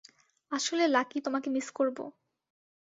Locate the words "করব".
1.71-1.97